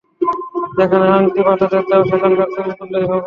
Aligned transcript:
যেখানে 0.77 1.05
আংটিটা 1.09 1.43
পাঠাতে 1.49 1.77
চাও, 1.89 2.01
সেখানকার 2.03 2.49
ছবি 2.55 2.71
তুললেই 2.79 3.03
হবে। 3.03 3.19